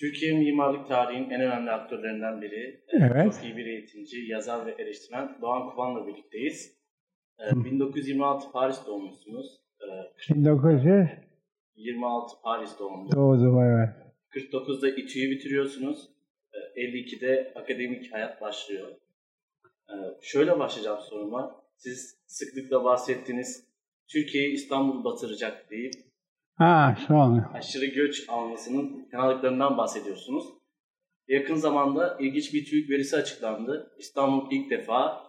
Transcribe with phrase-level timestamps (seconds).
[0.00, 2.84] Türkiye mimarlık tarihinin en önemli aktörlerinden biri.
[2.92, 3.34] Evet.
[3.34, 6.78] Çok iyi bir eğitimci, yazar ve eleştirmen Doğan Kuban'la birlikteyiz.
[7.40, 9.60] Ee, 1926 Paris doğumlusunuz.
[9.80, 11.08] Ee, 1900
[12.42, 13.12] Paris doğumlu.
[13.12, 13.88] doğdum evet.
[14.30, 16.08] 49'da İTÜ'yü bitiriyorsunuz.
[16.54, 18.88] Ee, 52'de akademik hayat başlıyor.
[19.90, 21.64] Ee, şöyle başlayacağım soruma.
[21.76, 23.68] Siz sıklıkla bahsettiğiniz
[24.08, 25.94] Türkiye'yi İstanbul batıracak deyip
[26.58, 27.44] Ha son.
[27.54, 30.44] aşırı göç almasının fenalıklarından bahsediyorsunuz.
[31.28, 33.90] Yakın zamanda ilginç bir TÜİK verisi açıklandı.
[33.98, 35.22] İstanbul ilk defa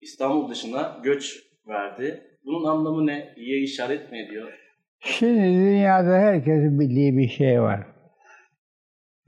[0.00, 2.38] İstanbul dışına göç verdi.
[2.44, 3.34] Bunun anlamı ne?
[3.36, 4.52] İyiye işaret mi ediyor?
[5.00, 7.86] Şimdi dünyada herkesin bildiği bir şey var.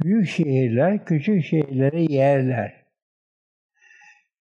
[0.03, 2.87] Büyük şehirler küçük şehirleri yerler.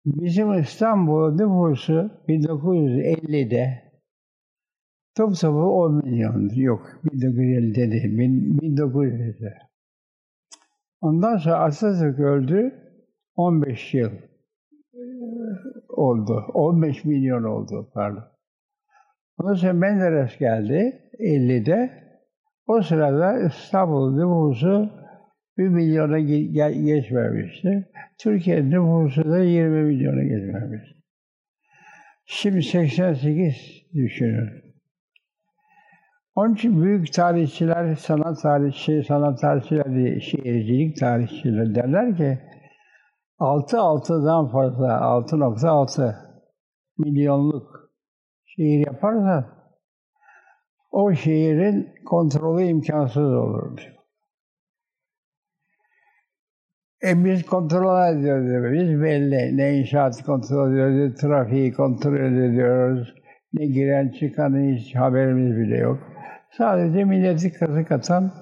[0.05, 3.92] Bizim İstanbul nüfusu 1950'de
[5.17, 6.49] top topu 10 milyon.
[6.55, 9.55] Yok 1950'de değil, bin- 1950'de.
[11.01, 12.75] Ondan sonra Atatürk öldü,
[13.37, 14.11] 15 yıl
[15.89, 16.45] oldu.
[16.55, 18.25] 15 milyon oldu pardon.
[19.39, 22.03] Ondan sonra Menderes geldi 50'de.
[22.67, 24.91] O sırada İstanbul nüfusu
[25.59, 27.89] 1 milyona ge- ge- geçmemişti.
[28.19, 30.97] Türkiye nüfusu da 20 milyona geçmemişti.
[32.25, 33.57] Şimdi 88
[33.95, 34.62] düşünün.
[36.35, 42.39] Onun için büyük tarihçiler, sanat tarihçi, sanat tarihçiler değil, şehircilik tarihçileri derler ki
[43.39, 46.15] 6 6'dan fazla, 6.6
[46.99, 47.91] milyonluk
[48.45, 49.63] şehir yaparsa
[50.91, 53.81] o şehrin kontrolü imkansız olur.
[57.05, 58.73] E biz kontrol ediyoruz.
[58.73, 59.57] Biz belli.
[59.57, 63.15] Ne inşaat kontrol ediyoruz, trafiği kontrol ediyoruz.
[63.53, 66.12] Ne giren çıkan hiç haberimiz bile yok.
[66.57, 68.33] Sadece milleti kazık atan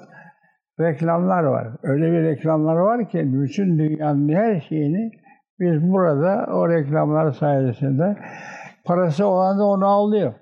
[0.80, 1.69] reklamlar var.
[1.82, 5.10] Öyle bir reklamlar var ki bütün dünyanın her şeyini
[5.60, 8.16] biz burada o reklamlar sayesinde
[8.84, 10.34] parası olan da onu alıyor.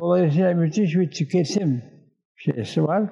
[0.00, 1.82] Dolayısıyla müthiş bir tüketim
[2.36, 3.02] şeysi var.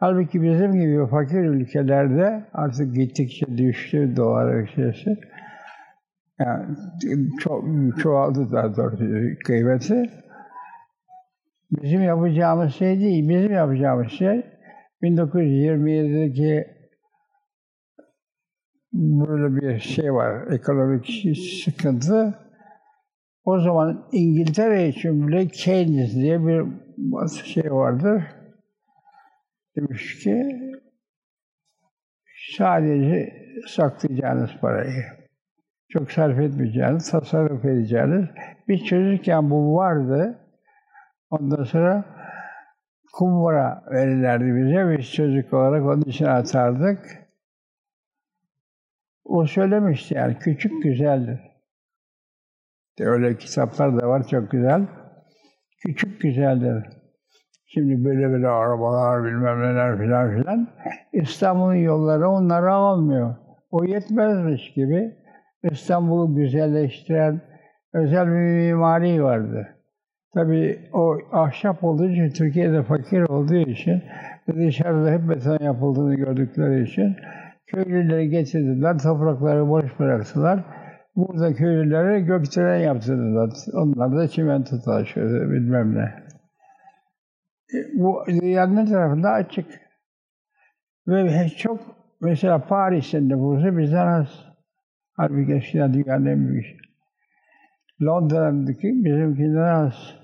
[0.00, 5.16] Halbuki bizim gibi fakir ülkelerde artık gittikçe düştü dolar şeysi.
[6.40, 6.76] Yani
[7.40, 7.64] çok
[7.98, 9.04] çoğaldı daha doğrusu
[9.44, 10.10] kıymeti.
[11.70, 13.28] Bizim yapacağımız şey değil.
[13.28, 14.42] Bizim yapacağımız şey
[15.02, 16.66] 1927'deki
[18.92, 21.06] böyle bir şey var, ekonomik
[21.64, 22.38] sıkıntı.
[23.44, 26.66] O zaman İngiltere için bile Keynes diye bir
[27.44, 28.22] şey vardır.
[29.76, 30.44] Demiş ki
[32.56, 33.32] sadece
[33.66, 35.04] saklayacağınız parayı,
[35.88, 38.24] çok sarf etmeyeceğiniz, tasarruf edeceğiniz.
[38.68, 40.43] Biz çocukken bu vardı.
[41.30, 42.04] Ondan sonra
[43.12, 44.98] kumbara verirlerdi bize.
[44.98, 47.24] Biz çocuk olarak onun için atardık.
[49.24, 51.40] O söylemişti yani küçük güzeldir.
[53.00, 54.86] Öyle kitaplar da var çok güzel.
[55.82, 56.84] Küçük güzeldir.
[57.66, 60.68] Şimdi böyle böyle arabalar bilmem neler filan filan.
[61.12, 63.36] İstanbul'un yolları onları almıyor.
[63.70, 65.16] O yetmezmiş gibi
[65.62, 67.40] İstanbul'u güzelleştiren
[67.92, 69.68] özel bir mimari vardı.
[70.34, 74.02] Tabii o ahşap olduğu için, Türkiye'de fakir olduğu için
[74.48, 77.16] ve dışarıda hep beton yapıldığını gördükleri için
[77.66, 80.64] köylüleri getirdiler, toprakları boş bıraktılar.
[81.16, 83.50] Burada köylülere gökdelen yaptırdılar.
[83.72, 86.24] Onlar da çimento taşıyordu, bilmem ne.
[87.74, 89.66] E, Bu dünyanın tarafında açık.
[91.08, 91.80] Ve çok,
[92.20, 94.28] mesela Paris'in nüfusu bizden az.
[95.16, 96.66] Halbuki eskiden dünyanın en büyük.
[98.02, 100.23] Londra'daki bizimkinden az.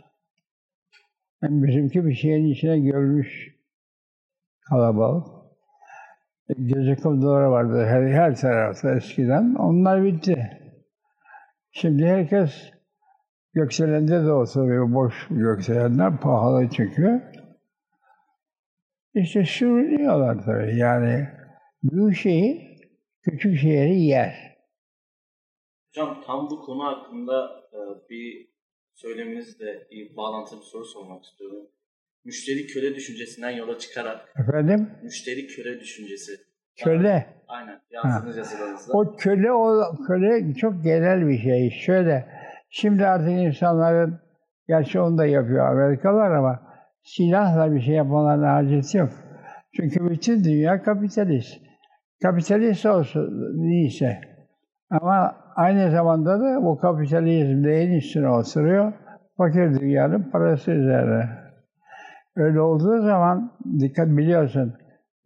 [1.41, 3.57] Hem bizimki bir şeyin içine görmüş
[4.69, 5.27] kalabalık.
[6.49, 9.55] Gece kumdaları vardı her, her tarafta eskiden.
[9.55, 10.61] Onlar bitti.
[11.73, 12.73] Şimdi herkes
[13.55, 14.95] Gökselen'de de oturuyor.
[14.95, 17.23] Boş Gökselen'den pahalı çünkü.
[19.15, 20.77] İşte sürünüyorlar tabii.
[20.77, 21.29] Yani
[21.83, 22.71] büyük şehir
[23.23, 24.57] küçük şehri yer.
[25.89, 27.79] Hocam tam bu konu hakkında e,
[28.11, 28.50] bir
[29.03, 31.67] söyleminizle bir bağlantılı bir soru sormak istiyorum.
[32.25, 34.91] Müşteri köle düşüncesinden yola çıkarak Efendim?
[35.03, 36.33] müşteri köle düşüncesi.
[36.85, 37.27] Köle.
[37.49, 38.93] Aynen yazdığınız yazılarınızda.
[38.93, 41.71] O köle o köle çok genel bir şey.
[41.71, 42.29] Şöyle
[42.71, 44.21] şimdi artık insanların
[44.69, 46.63] gerçi onu da yapıyor Amerikalılar ama
[47.03, 49.11] silahla bir şey yapmalarına hacet yok.
[49.77, 51.59] Çünkü bütün dünya kapitalist.
[52.23, 54.21] Kapitalist olsun neyse.
[54.91, 58.93] Ama aynı zamanda da bu kapitalizm de en üstüne oturuyor.
[59.37, 61.29] Fakir dünyanın parası üzerine.
[62.37, 64.75] Öyle olduğu zaman dikkat biliyorsun.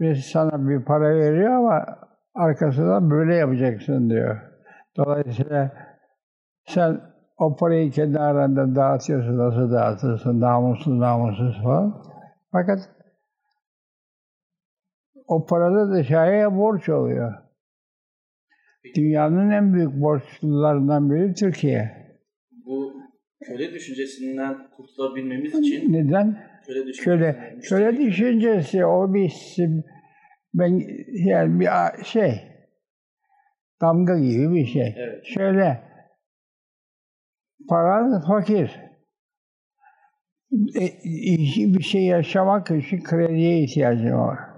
[0.01, 1.87] Birisi sana bir para veriyor ama
[2.35, 4.41] arkasından böyle yapacaksın diyor.
[4.97, 5.73] Dolayısıyla
[6.67, 7.01] sen
[7.39, 12.03] o parayı kendi aranda dağıtıyorsun, nasıl dağıtırsın, namussuz namussuz falan.
[12.53, 12.79] Fakat
[15.27, 17.44] o parada da şayeye borç oluyor.
[18.97, 22.05] Dünyanın en büyük borçlularından biri Türkiye.
[22.67, 22.93] Bu
[23.45, 26.39] köle düşüncesinden kurtulabilmemiz için Neden?
[26.67, 27.05] köle düşüncesi.
[27.05, 29.33] Köle, köle düşüncesi o bir
[30.55, 30.83] ben
[31.27, 32.41] yani bir şey
[33.81, 34.95] damga gibi bir şey.
[34.97, 35.25] Evet.
[35.25, 35.83] Şöyle
[37.69, 38.81] paran fakir.
[40.53, 40.85] E,
[41.75, 44.54] bir şey yaşamak için krediye ihtiyacı var.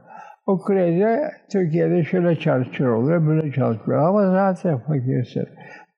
[0.46, 4.08] O kredi Türkiye'de şöyle çalışıyor oluyor, böyle çalışıyor.
[4.08, 5.46] Ama zaten fakirsin.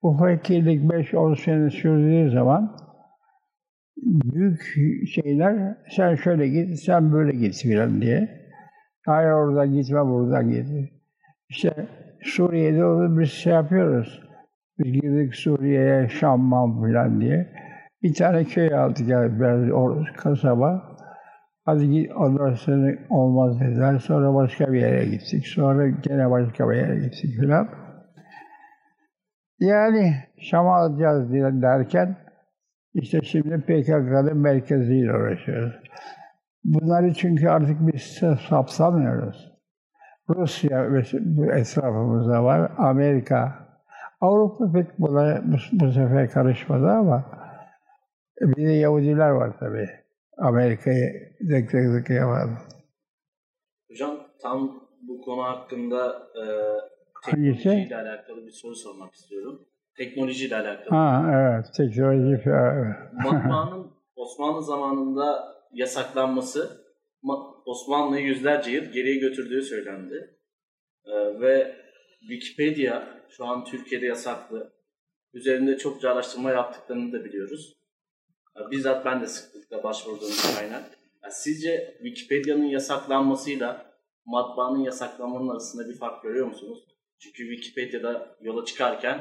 [0.03, 2.77] Bu fakirlik 5-10 sene sürdüğü zaman
[4.03, 4.63] büyük
[5.15, 8.29] şeyler sen şöyle git, sen böyle git filan diye.
[9.07, 10.67] Hayır oradan gitme, buradan git.
[11.49, 11.89] İşte
[12.23, 14.23] Suriye'de onu biz şey yapıyoruz.
[14.79, 17.53] Biz girdik Suriye'ye, Şam'man filan diye.
[18.03, 20.98] Bir tane köy aldık yani biraz or- kasaba.
[21.69, 22.13] Hadi git
[22.57, 23.99] sonra olmaz dediler.
[23.99, 25.47] Sonra başka bir yere gittik.
[25.47, 27.69] Sonra gene başka bir yere gittik filan.
[29.61, 31.33] Yani Şam'ı alacağız
[31.63, 32.17] derken
[32.95, 35.75] işte şimdi PKK'nın merkeziyle uğraşıyoruz.
[36.65, 38.03] Bunları çünkü artık biz
[38.49, 39.53] sapsamıyoruz.
[40.29, 40.85] Rusya
[41.53, 43.55] etrafımızda var, Amerika.
[44.21, 47.25] Avrupa pek buna bu, bu sefer karışmadı ama
[48.41, 50.08] bir de Yahudiler var tabii.
[50.39, 52.51] Amerika'yı deklardık yapmadı.
[53.91, 56.43] Hocam tam bu konu hakkında e,
[57.13, 57.63] Hangisi?
[57.63, 59.67] teknolojiyle alakalı bir soru sormak istiyorum.
[59.97, 60.89] Teknolojiyle alakalı.
[60.91, 62.49] Ha evet, teknoloji.
[63.25, 66.85] Matbaanın Osmanlı zamanında yasaklanması
[67.23, 70.37] Ma- Osmanlı'yı yüzlerce yıl geriye götürdüğü söylendi.
[71.07, 71.77] Ee, ve
[72.21, 74.73] Wikipedia şu an Türkiye'de yasaklı.
[75.35, 77.78] Üzerinde çokça araştırma yaptıklarını da biliyoruz.
[78.71, 80.99] Bizzat ben de sıklıkla başvurduğum kaynak.
[81.31, 83.87] Sizce Wikipedia'nın yasaklanmasıyla
[84.27, 86.79] matbaanın yasaklanmanın arasında bir fark görüyor musunuz?
[87.19, 89.21] Çünkü Wikipedia'da yola çıkarken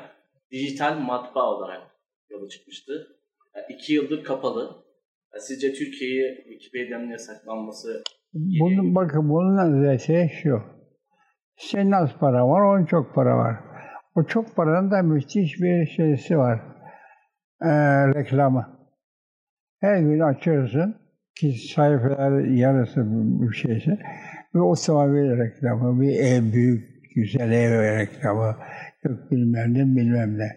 [0.51, 1.81] dijital matbaa olarak
[2.29, 3.17] yola çıkmıştı.
[3.55, 4.83] Yani iki yıldır kapalı.
[5.33, 8.03] Yani sizce Türkiye'yi Wikipedia'nın yasaklanması
[8.33, 10.61] Bunun, bakın bunun özelliği şu.
[11.57, 13.55] Senin az para var, onun çok para var.
[14.15, 16.59] O çok paranın da müthiş bir şeysi var.
[17.61, 17.67] Ee,
[18.07, 18.76] reklamı.
[19.79, 20.95] Her gün açıyorsun
[21.35, 23.03] ki sayfalar yarısı
[23.41, 23.99] bir şeyse
[24.55, 28.57] ve otomobil reklamı, bir ev büyük, güzel ev reklamı,
[29.03, 30.47] yok bilmem ne bilmem ne.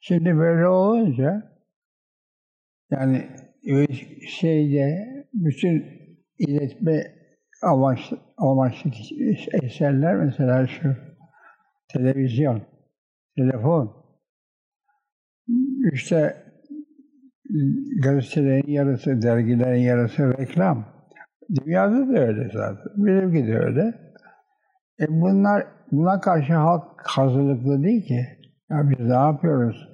[0.00, 1.52] Şimdi böyle olunca
[2.90, 3.28] yani
[4.28, 5.84] şeyde bütün
[6.38, 7.14] iletme
[7.62, 8.90] amaçlı, amaçlı
[9.62, 10.96] eserler mesela şu
[11.88, 12.62] televizyon,
[13.36, 14.04] telefon,
[15.92, 16.43] işte
[18.02, 20.84] gazetelerin yarısı, dergilerin yarısı reklam.
[21.60, 22.92] Dünyada da öyle zaten.
[22.96, 23.94] Benimki de öyle.
[25.00, 28.26] E bunlar, buna karşı halk hazırlıklı değil ki.
[28.70, 29.88] Ya biz ne yapıyoruz?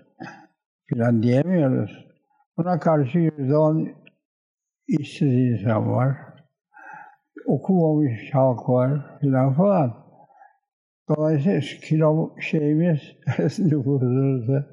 [0.86, 2.06] Filan diyemiyoruz.
[2.56, 3.88] Buna karşı yüzde on
[4.88, 6.16] işsiz insan var.
[7.46, 9.94] Okumamış halk var filan falan.
[11.08, 13.00] Dolayısıyla kilo şeyimiz
[13.58, 14.66] nüfusumuzda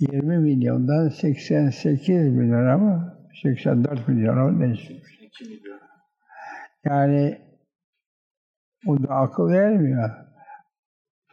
[0.00, 4.94] 20 milyondan 88 milyona mı 84 milyona mı neyse.
[5.20, 5.80] 2 milyon.
[6.84, 7.38] Yani
[8.86, 10.10] bu da akıl ermiyor.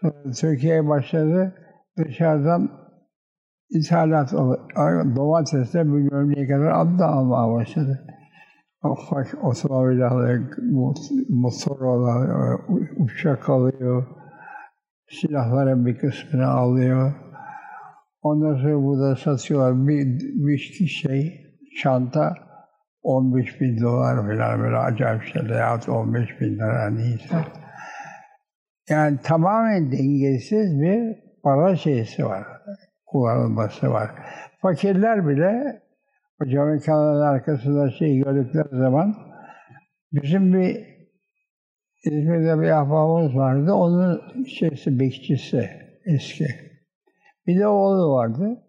[0.02, 1.56] Sonra Türkiye başladı
[1.98, 2.70] dışarıdan
[3.70, 4.32] ithalat
[5.16, 8.08] domatesle bilmem ne kadar ad da almaya başladı.
[8.84, 10.58] Ufak otomobil alıyor,
[11.30, 12.60] motor alıyor,
[12.98, 14.08] uçak alıyor,
[15.10, 17.27] silahların bir kısmını alıyor.
[18.22, 20.06] Ondan sonra burada satıyorlar bir,
[20.48, 21.48] bir şey,
[21.84, 22.34] çanta
[23.04, 27.36] 15 bin dolar falan böyle acayip şeyler yahut 15 bin lira neyse.
[28.90, 32.44] Yani tamamen dengesiz bir para şeysi var,
[33.06, 34.12] kullanılması var.
[34.62, 35.82] Fakirler bile
[36.42, 39.16] o camikanların arkasında şey gördükleri zaman
[40.12, 40.98] bizim bir
[42.06, 43.74] İzmir'de bir ahbabımız vardı.
[43.74, 45.70] Onun şeysi, bekçisi
[46.06, 46.67] eski.
[47.48, 48.64] Bir de oğlu vardı.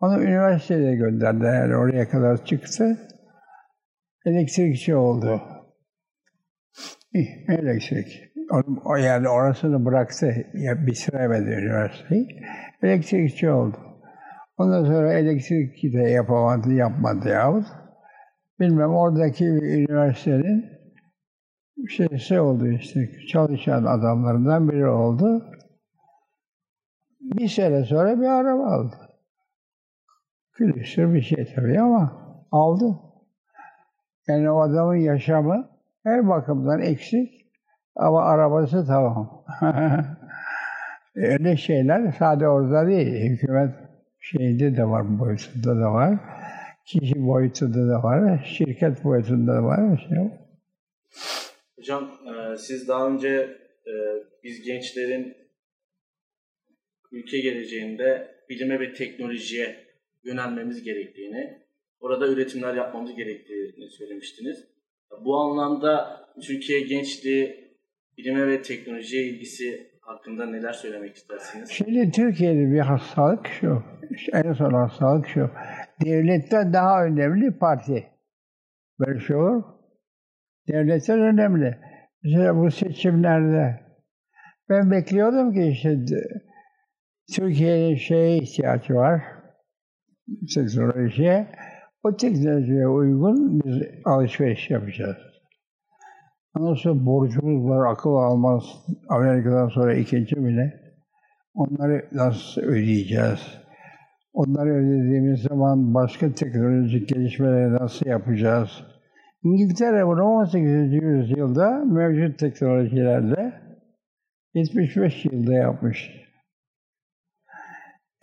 [0.00, 1.54] Onu üniversiteye gönderdiler.
[1.54, 2.98] Yani oraya kadar çıktı.
[4.26, 5.42] Elektrikçi oldu.
[7.14, 8.32] İh, elektrik.
[8.84, 10.46] O, yani orasını bıraktı.
[10.54, 12.28] Ya, bitiremedi üniversiteyi.
[12.82, 13.76] Elektrikçi oldu.
[14.58, 17.66] Ondan sonra elektrikçi de yapamadı, yapmadı yahut.
[18.60, 20.64] Bilmem oradaki bir üniversitenin
[21.88, 23.10] şeysi oldu işte.
[23.32, 25.51] Çalışan adamlarından biri oldu.
[27.38, 28.96] Bir sene sonra bir araba aldı.
[30.52, 32.12] Külüstür bir şey tabii ama
[32.50, 32.98] aldı.
[34.28, 35.68] Yani o adamın yaşamı
[36.02, 37.42] her bakımdan eksik
[37.96, 39.44] ama arabası tamam.
[41.14, 43.74] Öyle şeyler sadece orada değil, hükümet
[44.20, 46.18] şeyinde de var, boyutunda da var.
[46.86, 50.06] Kişi boyutunda da var, şirket boyutunda da var.
[50.08, 50.30] Şey.
[51.76, 53.28] Hocam e, siz daha önce
[53.86, 53.92] e,
[54.44, 55.41] biz gençlerin
[57.12, 59.76] ülke geleceğinde bilime ve teknolojiye
[60.24, 61.58] yönelmemiz gerektiğini,
[62.00, 64.64] orada üretimler yapmamız gerektiğini söylemiştiniz.
[65.24, 67.72] Bu anlamda Türkiye gençliği
[68.18, 71.70] bilime ve teknolojiye ilgisi hakkında neler söylemek istersiniz?
[71.70, 73.82] Şimdi Türkiye'de bir hastalık şu,
[74.32, 75.50] en son hastalık şu.
[76.04, 78.04] Devletten daha önemli parti.
[79.00, 79.62] Böyle şey olur.
[80.68, 81.78] Devletten önemli.
[82.22, 83.80] Mesela bu seçimlerde
[84.68, 85.96] ben bekliyordum ki işte
[87.34, 89.22] Türkiye'nin şeye ihtiyacı var.
[90.54, 91.48] Teknolojiye.
[92.02, 95.16] O teknolojiye uygun biz alışveriş yapacağız.
[96.58, 98.64] Ondan sonra borcumuz var, akıl almaz.
[99.08, 100.82] Amerika'dan sonra ikinci bile.
[101.54, 103.62] Onları nasıl ödeyeceğiz?
[104.32, 108.70] Onları ödediğimiz zaman başka teknolojik gelişmeleri nasıl yapacağız?
[109.44, 110.92] İngiltere bunu 18.
[110.92, 113.52] yüzyılda mevcut teknolojilerle
[114.54, 116.21] 75 yılda yapmış.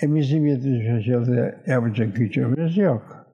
[0.03, 3.27] E bizim 75 yılda yapacak gücümüz yok.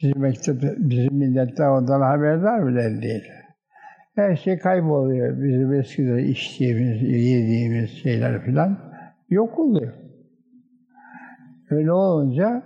[0.00, 3.24] Bizim mektep, bizim milletler ondan haberdar bile değil.
[4.14, 5.42] Her şey kayboluyor.
[5.42, 8.78] Bizim eskiden içtiğimiz, yediğimiz şeyler filan
[9.28, 9.92] yok oluyor.
[11.70, 12.62] Öyle olunca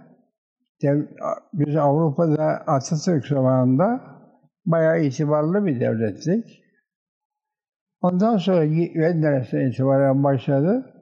[1.52, 4.00] biz Avrupa'da Atatürk zamanında
[4.66, 6.62] bayağı itibarlı bir devlettik.
[8.00, 8.60] Ondan sonra
[8.94, 10.94] Menderes'ten itibaren başladı.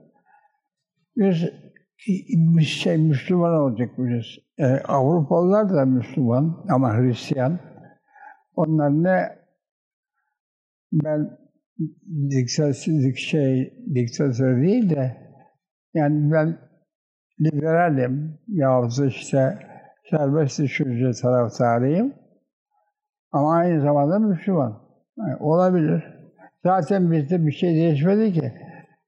[1.17, 1.45] Biz
[2.63, 4.45] şey Müslüman olacakmışız.
[4.59, 7.59] Yani Avrupalılar da Müslüman ama Hristiyan.
[8.57, 9.39] Onlar ne
[10.93, 11.39] ben
[12.31, 15.17] diktatör, şey, diktatör değil de
[15.95, 16.59] yani ben
[17.41, 19.59] liberalim yahut işte
[20.11, 22.15] serbest düşünce taraftarıyım.
[23.33, 24.83] Ama aynı zamanda Müslüman.
[25.19, 26.05] Yani olabilir.
[26.65, 28.53] Zaten bizde bir şey değişmedi ki.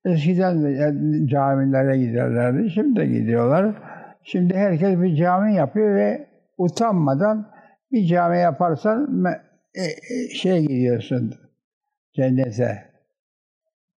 [0.05, 3.75] Eskiden camilere giderlerdi, şimdi de gidiyorlar.
[4.23, 6.29] Şimdi herkes bir cami yapıyor ve
[6.59, 7.51] utanmadan
[7.93, 9.25] bir cami yaparsan
[9.75, 11.35] e, e, şey gidiyorsun,
[12.13, 12.89] cennete.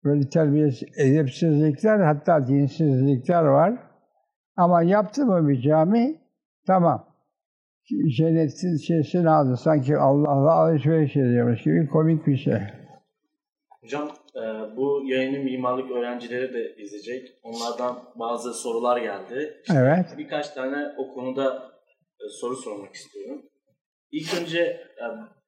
[0.04, 3.74] Böyle terbiyesiz, edepsizlikler hatta dinsizlikler var.
[4.56, 6.20] Ama yaptı mı bir cami,
[6.66, 7.06] tamam.
[8.16, 9.56] Cennetin şeysini aldı.
[9.56, 12.60] Sanki Allah'la alışveriş ediyormuş gibi komik bir şey.
[13.82, 17.28] Hocam e, bu yayını mimarlık öğrencileri de izleyecek.
[17.42, 19.60] Onlardan bazı sorular geldi.
[19.62, 20.18] İşte evet.
[20.18, 21.72] Birkaç tane o konuda
[22.20, 23.42] e, soru sormak istiyorum.
[24.10, 25.04] İlk önce e,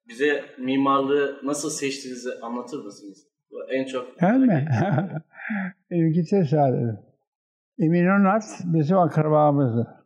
[0.09, 3.27] bize mimarlığı nasıl seçtiğinizi anlatır mısınız?
[3.71, 4.09] En çok...
[4.17, 4.69] Hem mi?
[5.91, 6.99] İlgi tesadüf.
[7.79, 10.05] Emin Onat bizim akrabamızdı.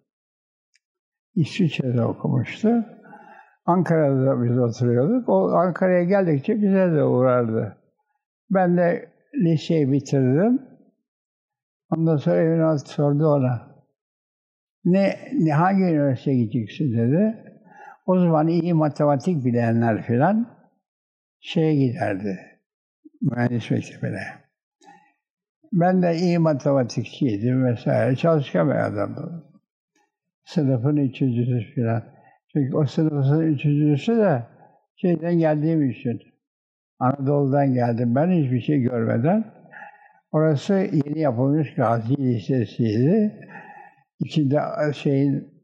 [1.35, 2.69] İsviçre'de okumuştu.
[3.67, 5.29] Ankara'da biz oturuyorduk.
[5.29, 7.77] O Ankara'ya geldikçe bize de uğrardı.
[8.51, 10.63] Ben de liseyi bitirdim.
[11.91, 13.77] Ondan sonra Onat sordu ona.
[14.85, 17.45] Ne, ne hangi üniversiteye gideceksin dedi.
[18.07, 20.57] O zaman iyi matematik bilenler filan
[21.41, 22.39] şeye giderdi,
[23.21, 24.23] mühendis mektebine.
[25.73, 29.45] Ben de iyi matematikçiydim vesaire, çalışkan bir adamdım.
[30.45, 32.03] Sınıfın üçüncüsü filan.
[32.53, 34.47] Çünkü o sınıfın üçüncüsü de
[34.97, 36.23] şeyden geldiğim için,
[36.99, 38.15] Anadolu'dan geldim.
[38.15, 39.45] Ben hiçbir şey görmeden.
[40.33, 43.33] Orası yeni yapılmış Gazi Lisesi'ydi.
[44.21, 44.61] İçinde
[44.95, 45.57] şeyin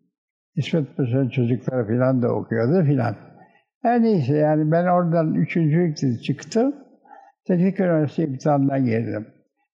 [0.57, 3.17] İsmet Paşa'nın çocukları filan da okuyordu filan.
[3.83, 6.75] Her neyse yani ben oradan üçüncü çıktım.
[7.47, 9.27] Teknik Üniversite imtihanına girdim.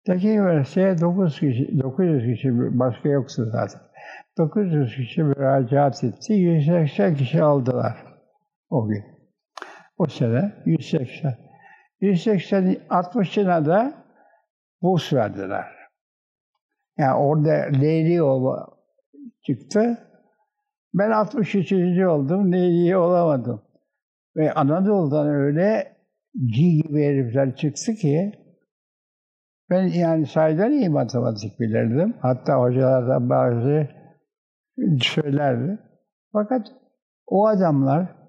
[0.05, 3.81] Teknik Üniversiteye 9 kişi, 900 kişi başka yoktu zaten.
[4.37, 6.33] 900 kişi müracaat etti.
[6.33, 7.97] 180 kişi aldılar
[8.69, 9.12] o gün.
[10.03, 11.37] O sene 180.
[12.01, 13.93] 180 60'ına da
[14.81, 15.65] burs verdiler.
[16.97, 18.77] Yani orada Leylioğlu
[19.45, 19.97] çıktı.
[20.93, 21.71] Ben 63.
[22.07, 23.61] oldum, iyi olamadım.
[24.35, 25.97] Ve Anadolu'dan öyle
[26.35, 28.31] G gibi herifler çıktı ki
[29.69, 32.13] ben yani sayeden iyi matematik bilirdim.
[32.21, 33.89] Hatta hocalardan bazı
[35.01, 35.79] söylerdi.
[36.31, 36.67] Fakat
[37.27, 38.22] o adamlar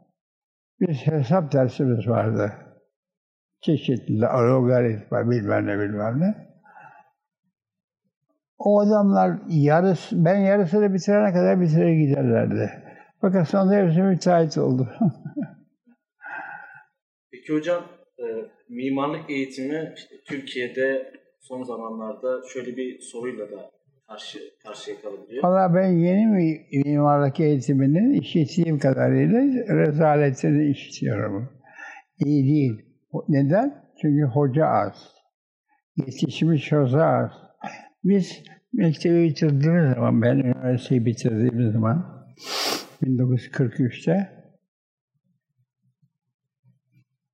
[0.80, 2.52] biz hesap dersimiz vardı.
[3.60, 6.54] Çeşitli logaritma bilmem ne bilmem ne.
[8.58, 12.70] O adamlar yarısı, ben yarısını bitirene kadar bitirir giderlerdi.
[13.20, 14.88] Fakat sonunda hepsi müteahhit oldu.
[17.32, 17.84] Peki hocam
[18.18, 18.24] e,
[18.68, 23.70] mimarlık eğitimi işte Türkiye'de son zamanlarda şöyle bir soruyla da
[24.08, 25.44] karşı karşıya kalabiliyor.
[25.44, 29.40] Valla ben yeni mi mimarlık eğitiminin işittiğim kadarıyla
[29.76, 31.52] rezaletini işitiyorum.
[32.24, 32.82] İyi değil.
[33.28, 33.84] Neden?
[34.02, 35.14] Çünkü hoca az.
[35.96, 37.30] Yetişmiş hoca az.
[38.04, 38.42] Biz
[38.72, 42.26] mektebi bitirdiğimiz zaman, ben üniversiteyi bitirdiğim zaman
[43.02, 44.30] 1943'te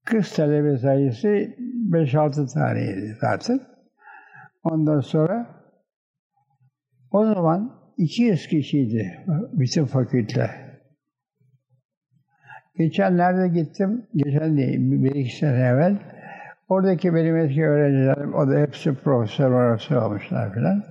[0.04, 3.60] kız talebe sayısı 5-6 taneydi zaten.
[4.62, 5.39] Ondan sonra
[7.10, 10.50] o zaman 200 kişiydi bütün fakülte.
[12.78, 15.98] Geçenlerde gittim, geçen değil, bir iki sene evvel.
[16.68, 20.84] Oradaki benim eski öğrencilerim, o da hepsi profesör orası olmuşlar filan.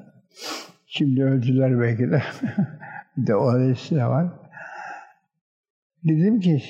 [0.87, 2.21] Şimdi öldüler belki de.
[3.17, 4.27] bir de o de var.
[6.03, 6.61] Dedim ki,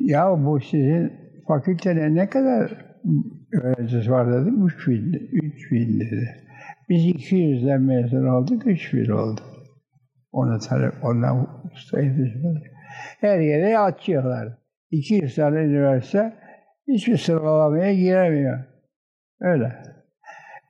[0.00, 1.12] ya bu sizin
[1.48, 2.86] fakültede ne kadar
[3.52, 4.66] öğrencisi var dedim.
[4.66, 6.47] 3 bin, 3 bin dedi.
[6.88, 9.40] Biz 200'den mezun olduk, 3 bin oldu.
[10.32, 11.46] Ona talep, ondan
[11.92, 12.72] yetişmedi.
[13.20, 14.58] Her yere açıyorlar.
[14.90, 16.34] 200 tane üniversite
[16.88, 18.64] hiçbir sıralamaya giremiyor.
[19.40, 19.82] Öyle.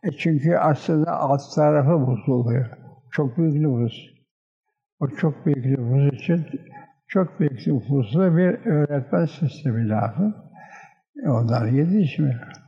[0.05, 2.67] E çünkü aslında alt tarafı bozuluyor.
[3.13, 3.95] Çok büyük nüfus.
[5.01, 6.47] O çok büyük nüfus için
[7.09, 10.37] çok büyük nüfuslu bir öğretmen sistemi lazım.
[11.27, 12.68] E onlar yetişmiyor.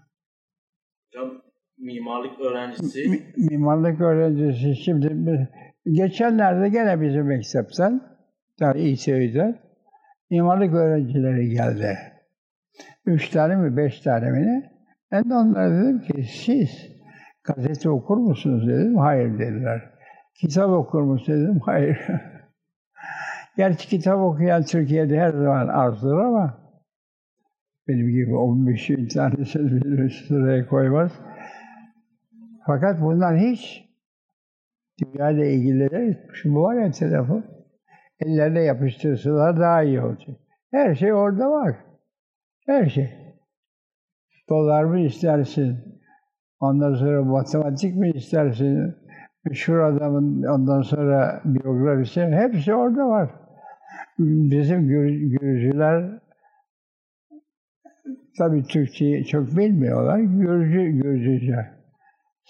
[1.80, 3.08] Mimarlık öğrencisi...
[3.08, 5.48] Mi, mimarlık öğrencisi şimdi
[5.92, 8.00] geçenlerde gene bizim mektepten,
[8.60, 9.58] yani İTÜ'den
[10.30, 11.98] mimarlık öğrencileri geldi.
[13.06, 14.70] Üç tane mi, beş tane mi ne?
[15.12, 16.70] Ben de onlara dedim ki siz
[17.44, 18.96] gazete okur musunuz dedim.
[18.96, 19.90] Hayır dediler.
[20.34, 21.60] Kitap okur musunuz dedim.
[21.64, 21.98] Hayır.
[23.56, 26.60] Gerçi kitap okuyan Türkiye'de her zaman azdır ama
[27.88, 31.12] benim gibi 15 bin tanesini bir sıraya koymaz.
[32.66, 33.90] Fakat bunlar hiç
[35.02, 37.44] dünyayla ilgili şu var ya telefon
[38.20, 40.36] ellerine yapıştırsalar daha iyi olacak.
[40.70, 41.76] Her şey orada var.
[42.66, 43.10] Her şey.
[44.48, 45.78] Dolar mı istersin?
[46.60, 48.94] Ondan sonra matematik mi istersin?
[49.44, 53.30] Meşhur adamın ondan sonra biyografisi hepsi orada var.
[54.18, 54.88] Bizim
[55.28, 56.20] Gürcüler
[58.38, 60.18] tabii Türkçeyi çok bilmiyorlar.
[60.18, 61.79] Gürcü, Gürcüce.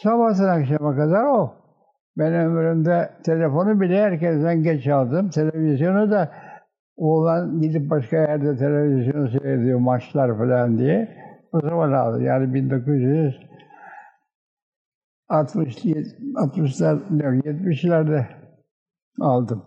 [0.03, 1.55] Sabahtan akşama kadar o.
[2.19, 5.31] Ben ömrümde telefonu bile herkesten geç aldım.
[5.31, 6.33] Televizyonu da
[6.97, 11.17] oğlan gidip başka yerde televizyon seyrediyor maçlar falan diye.
[11.53, 12.23] O zaman aldı.
[12.23, 13.35] Yani 1960
[16.35, 17.01] 60'lar,
[17.43, 18.27] 70'lerde
[19.21, 19.65] aldım.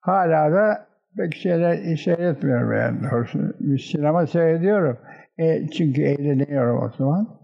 [0.00, 3.38] Hala da pek şeyler seyretmiyorum yani doğrusu.
[3.60, 4.98] Bir sinema seyrediyorum.
[5.38, 7.38] E, çünkü eğleniyorum o zaman.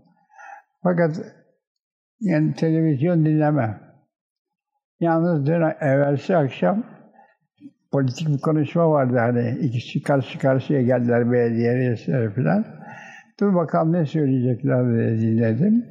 [0.82, 1.41] Fakat
[2.22, 3.80] yani televizyon dinlemem.
[5.00, 6.84] Yalnız dün evvelsi akşam
[7.92, 12.66] politik bir konuşma vardı hani ikisi karşı karşıya geldiler belediye reisleri falan.
[13.40, 15.86] Dur bakalım ne söyleyecekler diye dinledim.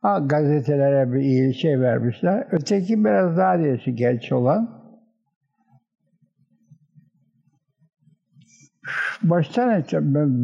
[0.00, 2.46] Ha, gazetelere bir iyi şey vermişler.
[2.50, 4.78] Öteki biraz daha değişik genç olan.
[9.22, 9.84] Baştan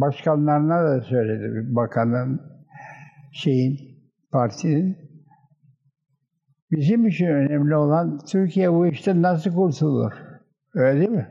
[0.00, 2.53] başkanlarına da söyledi bakanın
[3.34, 3.78] şeyin
[4.32, 5.04] partinin
[6.70, 10.12] Bizim için önemli olan Türkiye bu işte nasıl kurtulur?
[10.74, 11.28] Öyle değil mi?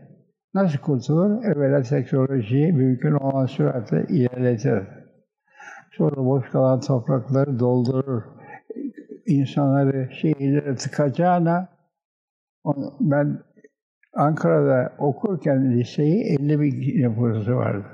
[0.54, 1.44] Nasıl kurtulur?
[1.44, 4.84] Evvela teknolojiyi mümkün olan süratle ilerletir.
[5.92, 8.24] Sonra boş kalan toprakları doldurur.
[9.26, 11.70] İnsanları, şehirlere tıkacağına
[13.00, 13.40] ben
[14.14, 17.86] Ankara'da okurken liseyi 50 bin nüfusu vardı.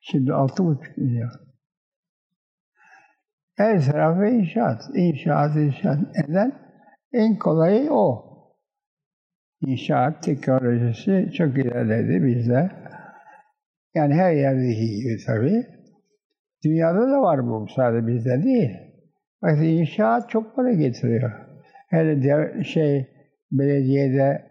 [0.00, 1.43] Şimdi 6,5 milyon.
[3.56, 5.98] Her tarafı inşaat, inşaat, inşaat.
[6.16, 6.52] Neden?
[7.12, 8.24] En kolayı o.
[9.66, 12.70] İnşaat teknolojisi çok ilerledi bizde.
[13.94, 15.66] Yani her yerdeki gibi tabii.
[16.64, 18.70] Dünyada da var bu sadece bizde değil.
[19.42, 21.32] Bak inşaat çok para getiriyor.
[21.90, 23.08] Hele de şey
[23.52, 24.50] belediyede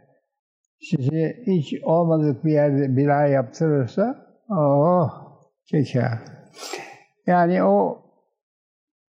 [0.79, 4.15] sizi hiç olmadık bir yerde bir ay yaptırırsa
[4.49, 5.09] oh
[5.65, 6.19] çeker.
[7.27, 8.02] Yani o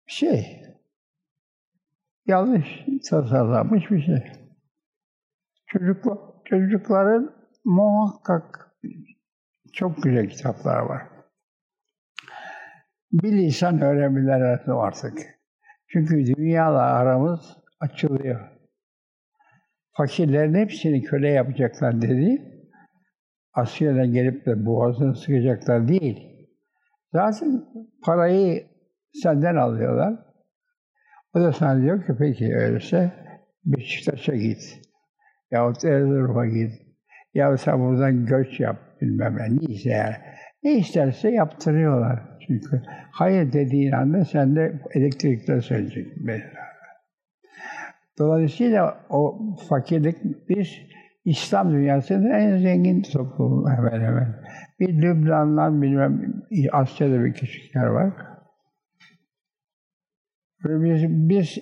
[0.07, 0.61] şey,
[2.25, 4.31] yanlış tasarlanmış bir şey.
[5.67, 6.05] Çocuk,
[6.45, 8.71] çocukların muhakkak
[9.73, 11.01] çok güzel kitaplar var.
[13.11, 15.19] bir lisan öğrenmeler artık.
[15.87, 18.51] Çünkü dünyayla aramız açılıyor.
[19.97, 22.51] Fakirlerin hepsini köle yapacaklar dedi.
[23.53, 26.47] Asya'dan gelip de boğazını sıkacaklar değil.
[27.13, 27.65] Zaten
[28.03, 28.67] parayı
[29.23, 30.13] senden alıyorlar.
[31.33, 33.11] O da sana diyor ki peki öyleyse
[33.65, 34.81] Beşiktaş'a git.
[35.51, 36.71] Yahut Erzurum'a git.
[37.33, 39.57] Ya sen buradan göç yap bilmem ne.
[39.57, 40.15] Neyse yani.
[40.63, 42.19] Ne isterse yaptırıyorlar.
[42.47, 46.65] Çünkü hayır dediğin anda sende elektrikler söyleyecek mesela.
[48.19, 50.17] Dolayısıyla o fakirlik
[50.49, 50.67] biz
[51.25, 54.35] İslam dünyasının en zengin toplumu hemen hemen.
[54.79, 58.13] Bir Lübnan'dan bilmem Asya'da bir küçük yer var.
[60.65, 61.57] Ve biz, biz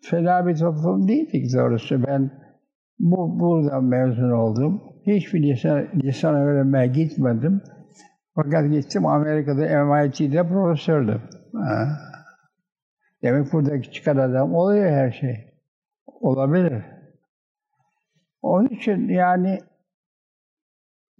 [0.00, 2.06] fena bir toplum değildik doğrusu.
[2.06, 2.30] Ben
[2.98, 4.82] bu, buradan mezun oldum.
[5.06, 7.62] Hiçbir lisan, lisan öğrenmeye gitmedim.
[8.34, 11.22] Fakat gittim Amerika'da MIT'de profesördüm.
[11.54, 11.98] Ha.
[13.22, 15.36] Demek buradaki çıkan adam oluyor her şey.
[16.06, 16.82] Olabilir.
[18.42, 19.58] Onun için yani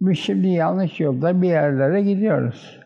[0.01, 2.79] biz şimdi yanlış yolda bir yerlere gidiyoruz.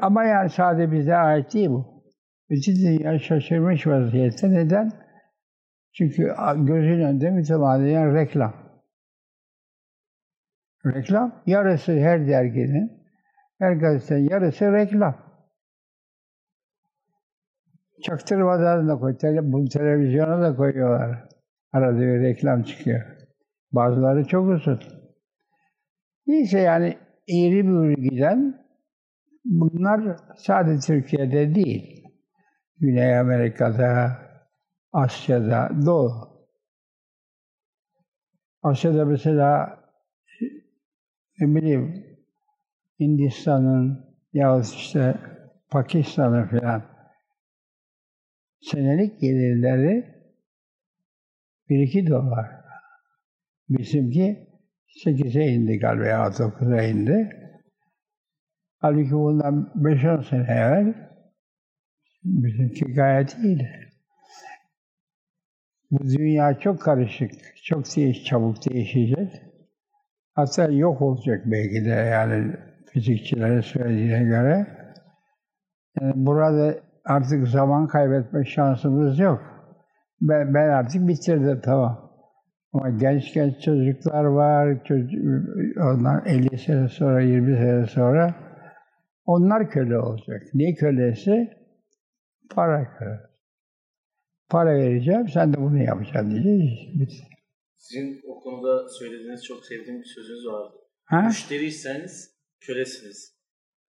[0.00, 1.93] Ama yani sadece bize ait değil bu.
[2.50, 4.50] Bütün dünya şaşırmış vaziyette.
[4.50, 4.92] Neden?
[5.92, 8.54] Çünkü gözün önünde mütemadiyen reklam.
[10.86, 12.92] Reklam, yarısı her derginin,
[13.58, 15.24] her gazetenin yarısı reklam.
[18.02, 21.28] Çaktırmadan da koy, tele, bu televizyona da koyuyorlar.
[21.72, 23.00] Arada bir reklam çıkıyor.
[23.72, 24.80] Bazıları çok uzun.
[26.26, 28.64] Neyse yani eğri büğrü giden
[29.44, 31.93] bunlar sadece Türkiye'de değil.
[32.80, 34.18] Güney Amerika'da,
[34.92, 36.34] Asya'da, Doğu.
[38.62, 39.78] Asya'da mesela
[41.40, 42.06] ne bileyim
[43.00, 45.14] Hindistan'ın yahut işte
[45.70, 46.82] Pakistan'ın filan
[48.60, 50.14] senelik gelirleri
[51.68, 52.50] 1-2 dolar.
[53.68, 54.48] Bizimki
[55.04, 57.30] 8'e indi galiba ya 9'a indi.
[58.78, 61.13] Halbuki bundan 5-10 sene evvel
[62.24, 63.70] bizimki gayet iyiydi.
[65.90, 67.30] Bu dünya çok karışık,
[67.64, 69.42] çok değiş, çabuk değişecek.
[70.34, 72.56] Hatta yok olacak belki de yani
[72.92, 74.66] fizikçilerin söylediğine göre.
[76.00, 79.42] Yani burada artık zaman kaybetme şansımız yok.
[80.20, 82.10] Ben, ben artık bitirdim tamam.
[82.72, 85.20] Ama genç genç çocuklar var, çocuk,
[85.76, 88.34] onlar 50 sene sonra, 20 sene sonra
[89.26, 90.42] onlar köle olacak.
[90.54, 91.63] Ne kölesi?
[92.50, 93.20] Para köle.
[94.50, 97.22] Para vereceğim, sen de bunu yapacaksın diyeceğiz.
[97.76, 100.76] Sizin o konuda söylediğiniz çok sevdiğim bir sözünüz vardı.
[101.04, 101.20] Ha?
[101.20, 103.34] Müşteriyseniz kölesiniz.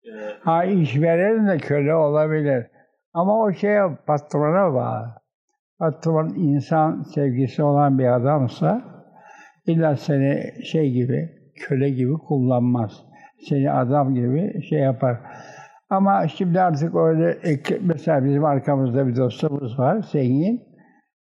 [0.05, 0.09] Ee,
[0.41, 2.67] ha işveren de köle olabilir.
[3.13, 5.21] Ama o şey patrona bağlı.
[5.79, 8.81] Patron insan sevgisi olan bir adamsa
[9.65, 12.91] illa seni şey gibi, köle gibi kullanmaz.
[13.49, 15.17] Seni adam gibi şey yapar.
[15.91, 17.39] Ama şimdi artık öyle,
[17.81, 20.63] mesela bizim arkamızda bir dostumuz var, zengin.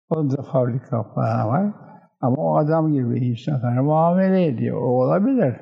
[0.09, 1.73] Onun da fabrika falan var.
[2.21, 4.81] Ama o adam gibi insanlara muamele ediyor.
[4.81, 5.55] O olabilir.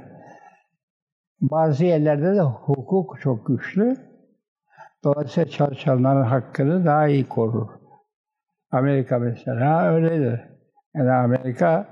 [1.41, 3.95] Bazı yerlerde de hukuk çok güçlü.
[5.03, 7.69] Dolayısıyla çalışanların hakkını daha iyi korur.
[8.71, 10.41] Amerika mesela öyledir.
[10.95, 11.87] Yani Amerika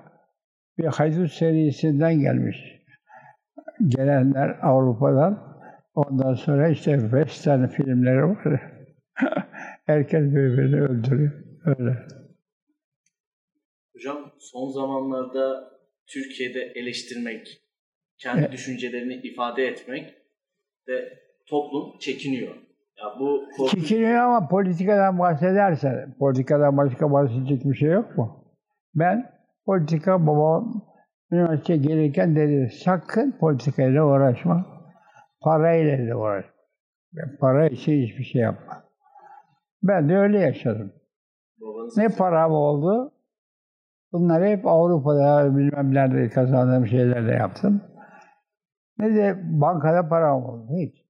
[0.78, 2.58] bir haydut serisinden gelmiş.
[3.88, 5.53] Gelenler Avrupa'dan.
[5.96, 8.62] Ondan sonra işte western filmleri var.
[9.86, 11.32] Herkes birbirini öldürüyor.
[11.66, 11.98] Öyle.
[13.94, 15.74] Hocam son zamanlarda
[16.08, 17.62] Türkiye'de eleştirmek,
[18.18, 18.52] kendi evet.
[18.52, 20.14] düşüncelerini ifade etmek
[20.88, 22.56] ve toplum çekiniyor.
[22.98, 23.72] Ya bu korkunç...
[23.72, 28.56] Çekiniyor ama politikadan bahsederse, politikadan başka bahsedecek bir şey yok mu?
[28.96, 29.32] Ben
[29.66, 30.82] politika babam
[31.32, 34.66] üniversiteye gelirken dedi, sakın politikayla uğraşma,
[35.44, 36.46] parayla da uğraş.
[37.14, 38.84] Ben para için hiçbir şey yapma.
[39.84, 40.94] Ben de öyle yaşadım.
[41.62, 43.12] Babanız ne param oldu?
[44.12, 47.82] Bunları hep Avrupa'da bilmem nerede kazandığım şeylerle yaptım.
[49.00, 50.68] Ne de bankada param oldu.
[50.78, 51.04] Hiç.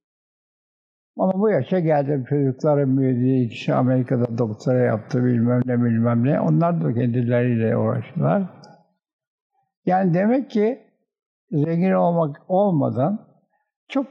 [1.16, 2.24] Ama bu yaşa geldim.
[2.28, 3.44] Çocuklarım büyüdü.
[3.44, 6.40] İkisi Amerika'da doktora yaptı bilmem ne bilmem ne.
[6.40, 8.42] Onlar da kendileriyle uğraştılar.
[9.86, 10.82] Yani demek ki
[11.50, 13.33] zengin olmak olmadan
[13.88, 14.06] çok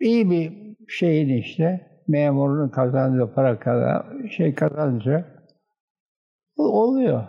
[0.00, 5.44] iyi bir şeyin işte memurun kazandığı para kadar şey kazanınca
[6.56, 7.24] oluyor.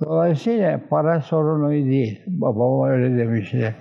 [0.00, 2.22] Dolayısıyla para sorunu değil.
[2.26, 3.76] Babam öyle demişti.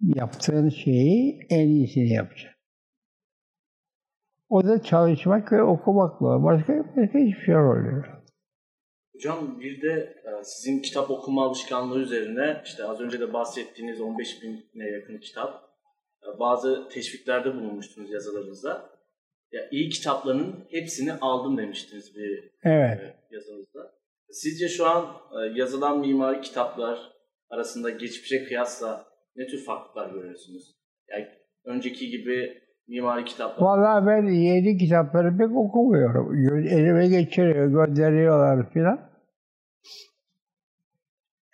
[0.00, 2.52] yaptığın şeyi en iyisini yapacaksın.
[4.48, 6.42] O da çalışmak ve okumakla.
[6.42, 8.21] Başka, başka hiçbir şey oluyor.
[9.14, 14.42] Hocam bir de e, sizin kitap okuma alışkanlığı üzerine işte az önce de bahsettiğiniz 15
[14.42, 15.70] bine yakın kitap
[16.22, 18.92] e, bazı teşviklerde bulunmuştunuz yazılarınızda.
[19.52, 23.00] Ya iyi kitapların hepsini aldım demiştiniz bir Evet.
[23.00, 23.92] e, yazınızda.
[24.30, 25.16] Sizce şu an
[25.54, 27.12] yazılan mimari kitaplar
[27.50, 30.74] arasında geçmişe kıyasla ne tür farklılıklar görüyorsunuz?
[31.08, 31.28] Yani
[31.64, 32.61] önceki gibi
[32.92, 36.34] mimari kitaplar Vallahi ben yeni kitapları pek okumuyorum.
[36.66, 39.12] Elime geçiriyor, gönderiyorlar filan.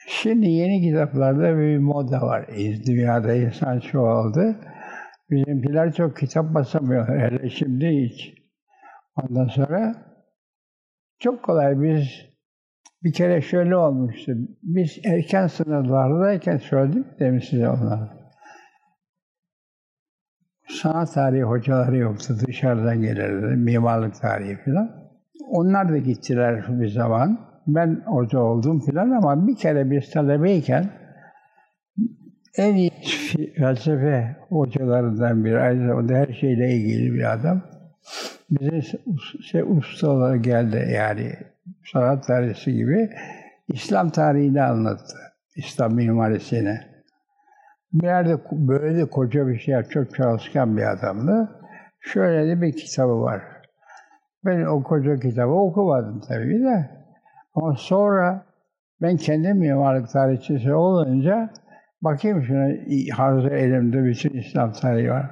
[0.08, 2.46] Şimdi yeni kitaplarda bir moda var.
[2.86, 4.56] Dünyada insan çoğaldı.
[5.30, 7.08] Bizimkiler çok kitap basamıyor.
[7.08, 8.34] Hele şimdi hiç.
[9.16, 9.94] Ondan sonra
[11.18, 12.08] çok kolay biz
[13.02, 14.32] bir kere şöyle olmuştu.
[14.62, 18.17] Biz erken sınıflardayken söyledim demin size onları.
[20.82, 22.36] Sanat tarihi hocaları yoktu.
[22.46, 23.56] Dışarıdan gelirdi.
[23.56, 24.90] Mimarlık tarihi falan.
[25.50, 27.48] Onlar da gittiler bir zaman.
[27.66, 30.90] Ben hoca oldum filan ama bir kere biz talebeyken
[32.56, 32.90] en iyi
[33.56, 37.62] felsefe hocalarından biri, aynı zamanda her şeyle ilgili bir adam.
[38.50, 38.98] Bize
[39.42, 41.32] şey, usta olarak geldi yani
[41.92, 43.10] sanat tarihi gibi
[43.68, 45.16] İslam tarihini anlattı.
[45.56, 46.80] İslam mimarisini.
[47.92, 51.60] Bir yerde böyle de koca bir şey, çok çalışkan bir adamdı.
[52.00, 53.42] Şöyle de bir kitabı var.
[54.44, 56.90] Ben o koca kitabı okumadım tabii de.
[57.54, 58.46] Ama sonra
[59.02, 61.50] ben kendi mimarlık tarihçisi olunca
[62.02, 62.68] bakayım şuna
[63.16, 65.30] hazır elimde bütün İslam tarihi var.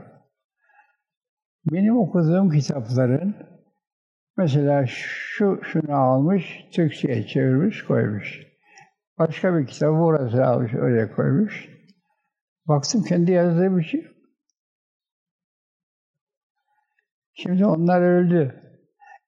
[1.72, 3.34] Benim okuduğum kitapların
[4.36, 8.42] mesela şu şunu almış, Türkçe'ye çevirmiş, koymuş.
[9.18, 11.75] Başka bir kitabı burası almış, öyle koymuş.
[12.68, 14.02] Baktım kendi yazdığı bir şey.
[14.02, 14.12] yok.
[17.32, 18.62] Şimdi onlar öldü.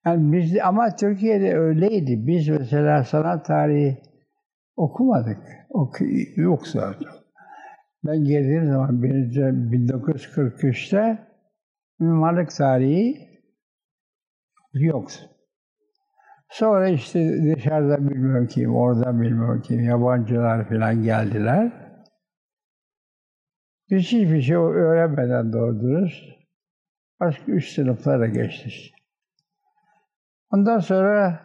[0.05, 2.27] Yani biz ama Türkiye'de öyleydi.
[2.27, 3.97] Biz mesela sanat tarihi
[4.75, 5.37] okumadık.
[5.69, 7.07] Oku, yok zaten.
[8.03, 11.27] Ben girdiğim zaman 1943'te
[11.99, 13.29] mimarlık tarihi
[14.73, 15.19] yoktu.
[16.49, 17.19] Sonra işte
[17.55, 21.88] dışarıda bilmiyorum kim, orada bilmiyorum kim, yabancılar falan geldiler.
[23.91, 26.23] Biz hiçbir şey öğrenmeden dürüst
[27.19, 28.93] başka üst sınıflara geçtik.
[30.51, 31.39] Ondan sonra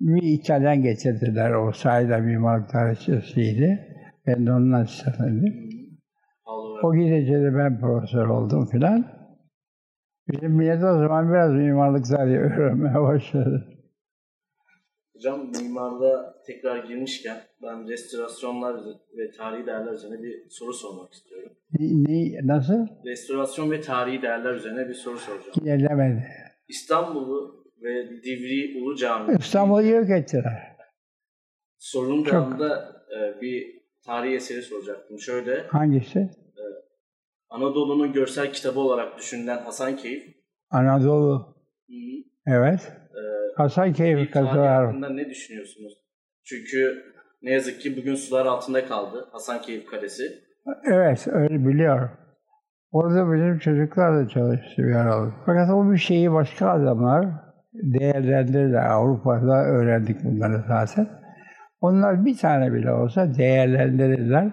[0.00, 1.52] bir İtalyan getirdiler.
[1.52, 3.96] O sayede mimarlık tarihçisiydi.
[4.26, 5.70] Ben de onun asistanıydım.
[6.82, 9.06] O gidince de ben profesör oldum filan.
[10.28, 13.79] Bizim millet o zaman biraz mimarlık tarihi öğrenmeye başladı.
[15.20, 18.76] Hocam mimarlığa tekrar girmişken ben restorasyonlar
[19.16, 21.52] ve tarihi değerler üzerine bir soru sormak istiyorum.
[21.78, 22.86] Ne, nasıl?
[23.04, 25.52] Restorasyon ve tarihi değerler üzerine bir soru soracağım.
[25.62, 26.26] İlerlemedi.
[26.68, 30.76] İstanbul'u ve Divri Ulu Camii İstanbul'u yok ettiler.
[31.78, 35.18] sorunun devamında e, bir tarihi eseri soracaktım.
[35.18, 36.30] Şöyle, Hangisi?
[37.48, 40.34] Anadolu'nun görsel kitabı olarak düşünülen Hasankeyf,
[40.70, 41.56] Anadolu.
[41.88, 41.94] hı,
[42.46, 42.92] Evet.
[43.60, 44.86] Hasankeyf kazılar.
[44.86, 45.92] hakkında ne düşünüyorsunuz?
[46.44, 47.04] Çünkü
[47.42, 50.22] ne yazık ki bugün sular altında kaldı Hasankeyf Kalesi.
[50.92, 52.10] Evet, öyle biliyorum.
[52.92, 55.34] Orada bizim çocuklar da çalıştı bir aralık.
[55.46, 57.26] Fakat o bir şeyi başka adamlar
[57.72, 58.86] değerlendirirler.
[58.86, 61.08] Avrupa'da öğrendik bunları zaten.
[61.80, 64.50] Onlar bir tane bile olsa değerlendirirler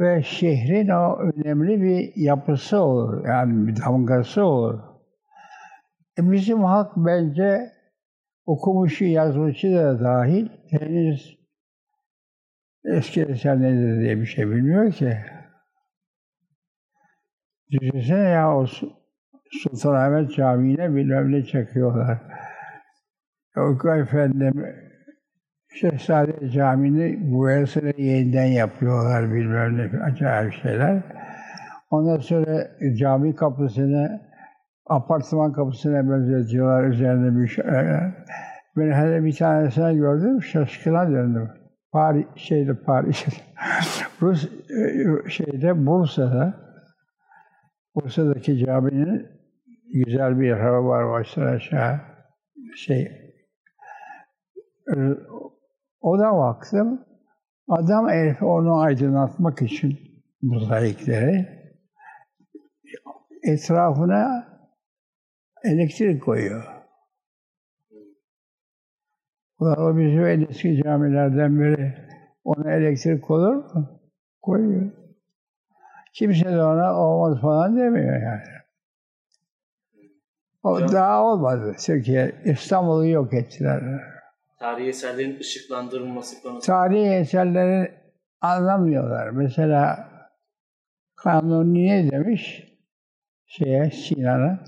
[0.00, 3.28] ve şehrin o önemli bir yapısı olur.
[3.28, 4.78] Yani bir damgası olur.
[6.18, 7.72] E bizim halk bence
[8.46, 11.38] okumuşu, yazmışı da dahil henüz
[12.84, 15.18] eski eser nedir diye bir şey bilmiyor ki.
[17.70, 18.92] Düşünsene ya o Su-
[19.62, 22.18] Sultanahmet Camii'ne bilmem ne çakıyorlar.
[23.56, 24.66] Yok efendim
[25.74, 31.02] Şehzade Camii'ni boyasını yeniden yapıyorlar bilmem ne acayip şeyler.
[31.90, 34.31] Ondan sonra cami kapısını
[34.86, 37.64] apartman kapısına benzetiyorlar üzerinde bir şey.
[38.76, 41.50] Ben hele bir tanesini gördüm şaşkına döndüm.
[41.92, 43.26] Paris, şeyde Paris,
[44.22, 46.54] Rus e, şeyde Bursa'da
[47.94, 49.26] Bursa'daki caminin
[49.92, 52.00] güzel bir hava var baştan aşağı
[52.76, 53.02] şey
[54.88, 54.96] e,
[56.00, 57.04] o da baktım
[57.68, 59.98] adam herif onu aydınlatmak için
[60.42, 61.48] mozaikleri
[63.42, 64.51] etrafına
[65.64, 66.64] elektrik koyuyor.
[69.58, 71.94] Ulan o bizim en eski camilerden biri.
[72.44, 74.00] Ona elektrik olur mu?
[74.42, 74.90] Koyuyor.
[76.12, 78.42] Kimse de ona olmaz falan demiyor yani.
[80.62, 82.32] O Hocam- daha olmadı Türkiye.
[82.44, 83.82] İstanbul'u yok ettiler.
[84.58, 86.66] Tarihi eserlerin ışıklandırılması konusu.
[86.66, 87.94] Tarihi eserleri
[88.40, 89.30] anlamıyorlar.
[89.30, 90.08] Mesela
[91.16, 92.64] Kanuni ne demiş?
[93.46, 94.64] Şeye, Sinan'a.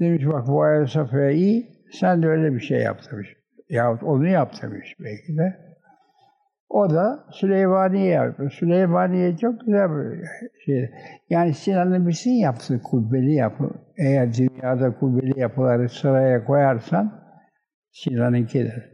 [0.00, 3.36] Demiş bak bu Ayasofya iyi, sen de öyle bir şey yap demiş.
[3.68, 5.70] Yahut onu yap demiş belki de.
[6.68, 8.48] O da Süleymaniye yaptı.
[8.50, 10.26] Süleymaniye çok güzel bir
[10.64, 10.90] şey.
[11.30, 13.70] Yani Sinan'ın birisi yaptı kubbeli yapı.
[13.98, 17.20] Eğer dünyada kubbeli yapıları sıraya koyarsan
[17.92, 18.90] Sinan'ınkidir.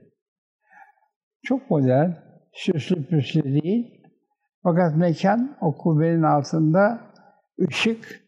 [1.43, 2.11] Çok modern,
[2.53, 4.05] süslü püslü değil.
[4.63, 7.01] Fakat mekan o kubbenin altında
[7.69, 8.26] ışık.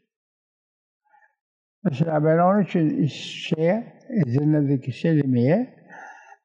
[1.85, 5.75] Mesela ben onun için şeye, Edirne'deki Selimiye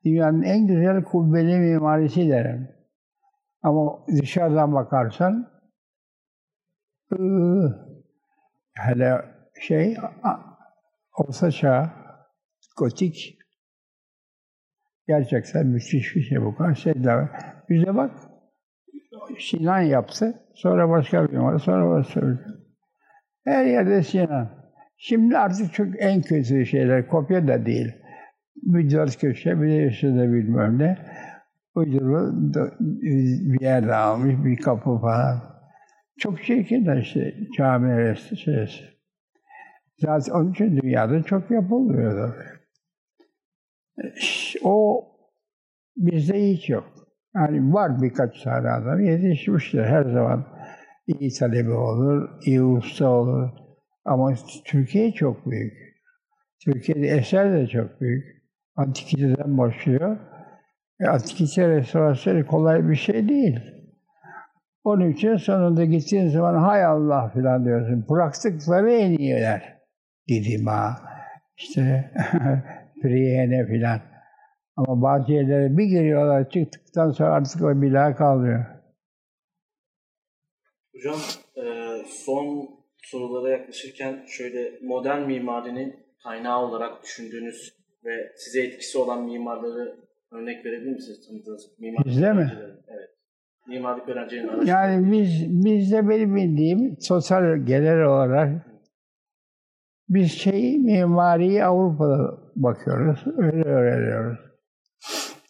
[0.06, 2.70] dünyanın en güzel kubbeli mimarisi derim.
[3.62, 5.54] Ama dışarıdan bakarsan
[7.12, 7.88] ıı,
[8.74, 9.26] hele
[9.62, 9.98] şey
[11.18, 11.94] Orta Çağ,
[12.78, 13.38] gotik
[15.08, 17.30] gerçekten müthiş bir şey bu kadar şey de var.
[17.70, 18.12] Bize bak
[19.40, 22.40] Sinan yaptı, sonra başka bir numara, sonra başka bir
[23.44, 24.63] Her yerde Sinan.
[25.06, 27.92] Şimdi artık çok en kötü şeyler, kopya da değil.
[28.74, 30.98] Dört köşe, de üstünde bilmem ne.
[31.76, 32.34] Uyduru
[33.54, 35.40] bir yerde almış, bir kapı falan.
[36.18, 38.84] Çok çirkin işte cami resti şeysi.
[40.00, 42.60] Zaten onun için dünyada çok yapılmıyor tabii.
[44.64, 45.06] O
[45.98, 46.86] bizde hiç yok.
[47.36, 50.46] Yani var birkaç tane adam yetişmiştir her zaman.
[51.08, 53.63] iyi talebi olur, iyi usta olur.
[54.06, 54.34] Ama
[54.66, 55.74] Türkiye çok büyük.
[56.64, 58.44] Türkiye'de eser de çok büyük.
[58.76, 60.18] Antikiteden başlıyor.
[61.00, 63.60] E, antikite restorasyonu kolay bir şey değil.
[64.84, 68.06] Onun için sonunda gittiğin zaman hay Allah filan diyorsun.
[68.10, 69.80] Bıraktıkları en iyiler.
[70.28, 71.02] Didima,
[71.58, 72.12] işte
[73.02, 74.02] Priyene filan.
[74.76, 78.66] Ama bazı yerlere bir giriyorlar çıktıktan sonra artık o daha kalmıyor.
[80.94, 81.20] Hocam
[81.56, 81.66] e,
[82.26, 82.70] son
[83.04, 87.74] sorulara yaklaşırken şöyle modern mimarinin kaynağı olarak düşündüğünüz
[88.06, 89.96] ve size etkisi olan mimarları
[90.32, 92.52] örnek verebilir misiniz tanıdığınız mimarlık Bizde mi?
[92.88, 93.10] Evet.
[93.68, 94.70] Mimarlık öğrencilerinin araştırdığı.
[94.70, 98.66] Yani biz bizde benim bildiğim sosyal genel olarak
[100.10, 104.40] biz şeyi mimariyi Avrupa'da bakıyoruz, öyle öğreniyoruz.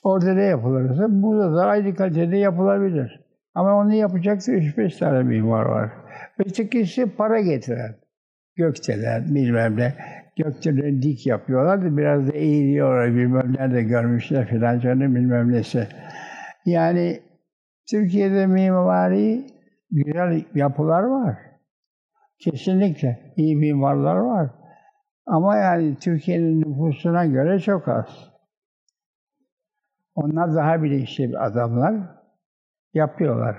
[0.03, 3.19] Orada ne yapılırsa burada da aynı kalitede yapılabilir.
[3.55, 5.91] Ama onu yapacak 3-5 tane mimar var.
[6.45, 7.95] Ötekisi para getiren.
[8.55, 9.93] Gökçeler bilmem ne.
[10.37, 15.87] Gökçeleri dik yapıyorlar da biraz da eğiliyorlar bilmem nerede görmüşler filan canım bilmem nesi.
[16.65, 17.19] Yani
[17.89, 19.47] Türkiye'de mimari
[19.91, 21.37] güzel yapılar var.
[22.39, 24.49] Kesinlikle iyi mimarlar var.
[25.25, 28.33] Ama yani Türkiye'nin nüfusuna göre çok az.
[30.15, 31.93] Onlar daha bilinçli adamlar
[32.93, 33.57] yapıyorlar.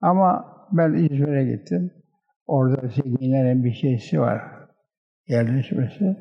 [0.00, 1.90] Ama ben İzmir'e gittim.
[2.46, 4.42] Orada zenginlerin bir şeysi var.
[5.26, 6.16] Yerleşmesi.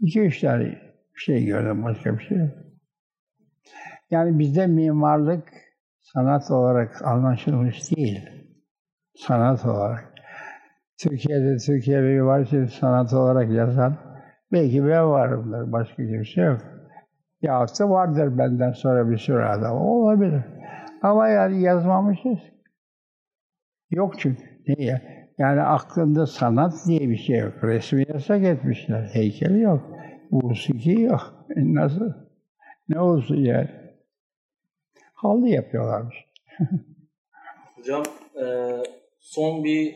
[0.00, 0.78] İki üç tane
[1.14, 2.38] şey gördüm, başka bir şey.
[4.10, 5.48] Yani bizde mimarlık
[6.00, 8.28] sanat olarak anlaşılmış değil.
[9.16, 10.14] Sanat olarak.
[10.98, 13.96] Türkiye'de Türkiye mimarisi sanat olarak yazan
[14.52, 16.60] belki ben varımdır, başka kimse yok.
[17.42, 19.76] Yahut da vardır benden sonra bir sürü adam.
[19.76, 20.42] Olabilir.
[21.02, 22.53] Ama yani yazmamışız.
[23.94, 24.42] Yok çünkü.
[24.68, 25.02] Niye?
[25.38, 27.52] Yani aklında sanat diye bir şey yok.
[27.62, 29.10] Resmi yasak etmişler.
[29.12, 29.98] Heykel yok.
[30.30, 31.46] Musiki yok.
[31.56, 32.12] E Nasıl?
[32.88, 33.68] Ne olsun yani?
[35.14, 36.16] Halı yapıyorlarmış.
[37.76, 38.02] Hocam
[38.36, 38.46] e,
[39.20, 39.94] son bir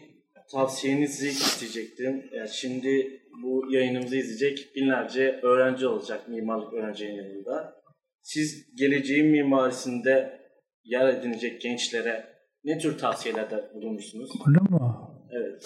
[0.53, 2.25] tavsiyenizi isteyecektim.
[2.33, 7.83] Yani şimdi bu yayınımızı izleyecek binlerce öğrenci olacak mimarlık öğrencilerinin yanında.
[8.23, 10.41] Siz geleceğin mimarisinde
[10.85, 12.38] yer edinecek gençlere
[12.69, 14.31] ne tür tavsiyelerde bulunmuşsunuz?
[14.47, 15.11] Anladın mı?
[15.31, 15.63] Evet.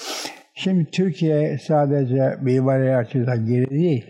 [0.55, 4.05] Şimdi Türkiye sadece mimari açıdan geri değil.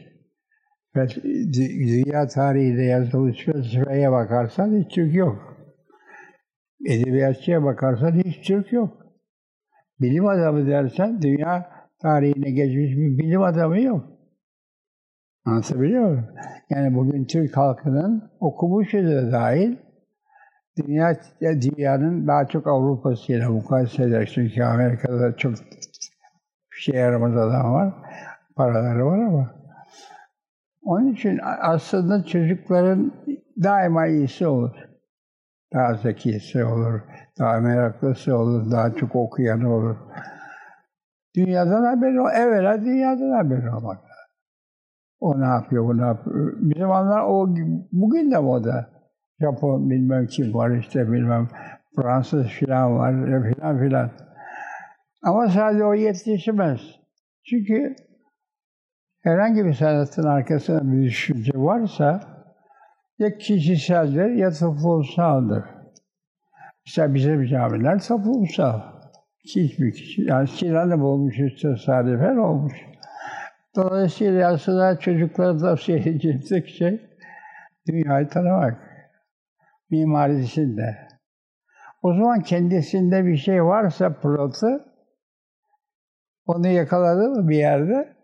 [0.97, 5.57] Ve dü- dünya tarihinde yazılmış felsefeye bakarsan hiç Türk yok.
[6.89, 9.03] Edebiyatçıya bakarsan hiç Türk yok.
[10.01, 11.71] Bilim adamı dersen dünya
[12.03, 14.05] tarihine geçmiş bir bilim adamı yok.
[15.45, 16.27] Anlatabiliyor muyum?
[16.71, 19.77] Yani bugün Türk halkının okumuş da dahil
[20.77, 24.31] dünya dünyanın daha çok Avrupa'sıyla mukayese eder.
[24.35, 25.55] Çünkü Amerika'da da çok
[26.71, 27.95] şey yaramaz adam var.
[28.57, 29.55] Paraları var ama.
[30.83, 33.13] Onun için aslında çocukların
[33.63, 34.75] daima iyisi olur.
[35.73, 37.01] Daha zekisi olur,
[37.39, 39.97] daha meraklısı olur, daha çok okuyanı olur.
[41.37, 42.31] Dünyadan haberi o.
[42.31, 43.99] Evvela dünyadan haberi olmak
[45.21, 46.53] O ne yapıyor, bu ne yapıyor.
[46.57, 47.49] Bizim anlar o
[47.93, 48.91] bugün de moda.
[49.43, 51.49] Japon bilmem kim var işte bilmem
[51.97, 53.15] Fransız filan var
[53.55, 54.11] filan filan.
[55.23, 56.81] Ama sadece o yetişmez.
[57.45, 57.97] Çünkü
[59.23, 62.21] herhangi bir sanatın arkasında bir düşünce varsa
[63.19, 65.65] ya kişiseldir ya toplumsaldır.
[66.87, 68.81] Mesela bizim camiler toplumsal.
[69.45, 72.73] Hiçbir kişi, yani Sinan'ı bulmuş tesadüfen olmuş.
[73.77, 77.01] Dolayısıyla aslında çocuklara tavsiye edeceğim tek şey
[77.89, 78.92] dünyayı tanımak.
[79.93, 81.09] Mimarisinde.
[82.03, 84.85] O zaman kendisinde bir şey varsa pırıltı,
[86.47, 88.17] onu yakaladı mı bir yerde,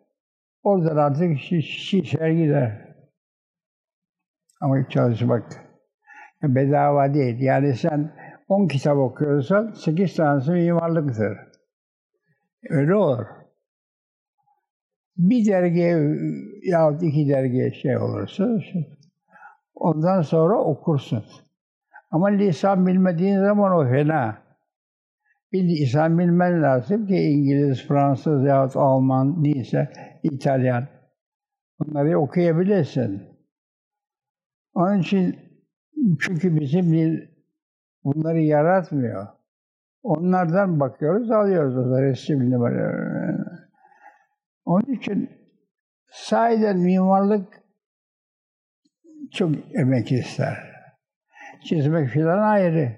[0.63, 2.95] oradan artık şişer gider.
[4.61, 5.45] Ama çalışmak
[6.43, 7.41] bedava değil.
[7.41, 8.13] Yani sen
[8.49, 11.39] 10 kitap okuyorsan 8 tanesi mimarlıktır.
[12.71, 13.27] Öyle olur.
[15.17, 15.97] Bir dergi
[16.63, 18.49] yahut iki dergi şey olursa
[19.75, 21.25] ondan sonra okursun.
[22.11, 24.43] Ama lisan bilmediğin zaman o fena.
[25.53, 29.93] Bir lisan bilmen lazım ki İngiliz, Fransız yahut Alman değilse
[30.23, 30.89] İtalyan.
[31.79, 33.23] Bunları okuyabilirsin.
[34.75, 35.37] Onun için
[36.21, 37.29] çünkü bizim dil
[38.05, 39.27] bunları yaratmıyor.
[40.03, 43.09] Onlardan bakıyoruz, alıyoruz o da resimli böyle.
[44.65, 45.31] Onun için
[46.11, 47.63] sahiden mimarlık
[49.33, 50.68] çok emek ister.
[51.65, 52.97] Çizmek filan ayrı.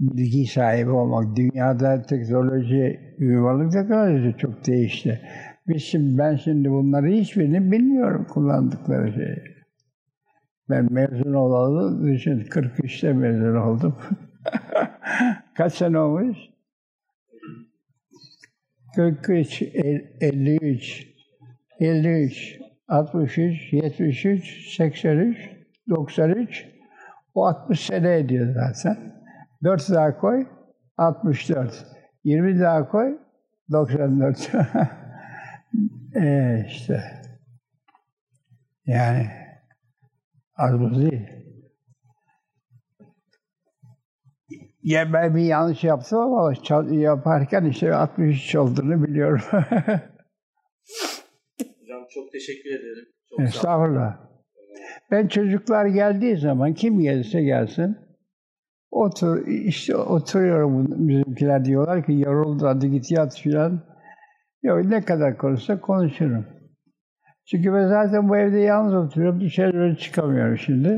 [0.00, 1.36] Bilgi sahibi olmak.
[1.36, 5.20] Dünyada teknoloji, mimarlık teknolojisi çok değişti.
[5.68, 9.54] Biz şimdi, ben şimdi bunları hiçbirini bilmiyorum kullandıkları şeyi.
[10.70, 13.96] Ben mezun olalı, düşün 43'te mezun oldum.
[15.54, 16.38] Kaç sene olmuş?
[18.96, 21.06] 43, 53,
[21.80, 25.50] 53, 63, 73, 83,
[25.88, 26.73] 93,
[27.34, 29.14] o 60 sene ediyor zaten.
[29.64, 30.46] 4 daha koy,
[30.96, 31.86] 64.
[32.24, 33.18] 20 daha koy,
[33.72, 34.50] 94.
[36.16, 37.02] e işte.
[38.86, 39.30] Yani
[40.56, 41.28] az buz değil.
[44.82, 46.52] Ya ben bir yanlış yaptım ama
[46.90, 49.40] yaparken işte 63 olduğunu biliyorum.
[51.80, 53.04] Hocam çok teşekkür ederim.
[53.30, 54.33] Çok Estağfurullah.
[55.10, 58.04] Ben çocuklar geldiği zaman kim gelirse gelsin
[58.94, 63.80] otur işte oturuyorum bizimkiler diyorlar ki yoruldu hadi git yat filan.
[64.62, 66.46] Yok ne kadar konuşsa konuşurum.
[67.50, 69.40] Çünkü ben zaten bu evde yalnız oturuyorum.
[69.40, 70.96] Dışarı çıkamıyorum şimdi.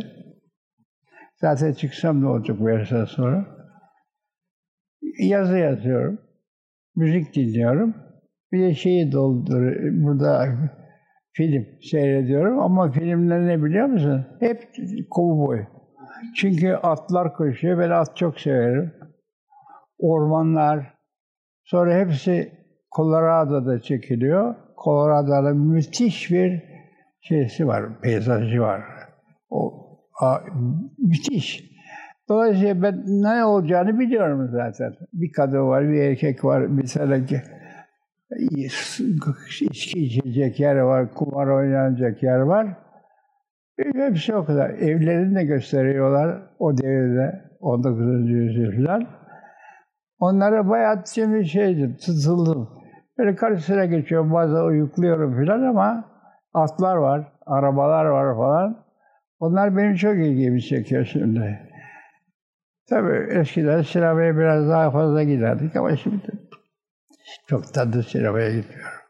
[1.40, 3.46] Zaten çıksam ne olacak bu yaştan sonra?
[5.18, 6.18] Yazı yazıyorum.
[6.96, 7.94] Müzik dinliyorum.
[8.52, 10.46] Bir de şeyi doldur burada
[11.36, 14.26] film seyrediyorum ama filmler ne biliyor musun?
[14.40, 14.68] Hep
[15.10, 15.64] kovboy.
[16.36, 17.78] Çünkü atlar koşuyor.
[17.78, 18.92] Ben at çok severim.
[19.98, 20.94] Ormanlar.
[21.64, 22.52] Sonra hepsi
[22.96, 24.54] Colorado'da çekiliyor.
[24.84, 26.62] Colorado'da müthiş bir
[27.20, 28.82] şeysi var, peyzajı var.
[29.50, 29.72] O
[30.20, 30.38] a,
[30.98, 31.64] müthiş.
[32.28, 34.94] Dolayısıyla ben ne olacağını biliyorum zaten.
[35.12, 37.24] Bir kadın var, bir erkek var, bir tane
[39.70, 42.66] içki içecek yer var, kumar oynanacak yer var.
[43.78, 44.70] Hepsi o kadar.
[44.70, 48.30] Evlerini de gösteriyorlar o devirde, 19.
[48.30, 49.06] yüzyıl falan.
[50.18, 52.68] Onlara bayağı şimdi şeydi, tutuldım.
[53.18, 56.04] Böyle karşısına geçiyorum, bazen uyukluyorum falan ama
[56.54, 58.86] atlar var, arabalar var falan.
[59.40, 61.60] Onlar benim çok ilgimi çekiyor şimdi.
[62.88, 66.45] Tabii eskiden sinemaya biraz daha fazla giderdik ama şimdi
[67.48, 69.00] çok tatlı sinemaya gidiyorum.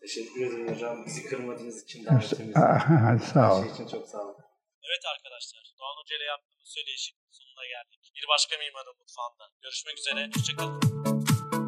[0.00, 1.06] Teşekkür ederim hocam.
[1.06, 2.54] Bizi kırmadığınız için davetimiz.
[3.32, 3.62] sağ ol.
[3.62, 4.44] Her şey için çok sağ olun.
[4.88, 8.12] Evet arkadaşlar, Doğan Hoca ile yaptığımız söyleşin sonuna geldik.
[8.16, 9.44] Bir başka mimarın mutfağında.
[9.62, 11.63] Görüşmek üzere, hoşçakalın.